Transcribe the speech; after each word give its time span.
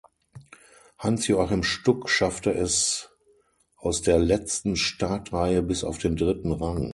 Hans-Joachim 0.97 1.61
Stuck 1.61 2.09
schaffte 2.09 2.51
es 2.55 3.11
aus 3.77 4.01
der 4.01 4.17
letzten 4.17 4.75
Startreihe 4.75 5.61
bis 5.61 5.83
auf 5.83 5.99
den 5.99 6.15
dritten 6.15 6.51
Rang. 6.53 6.89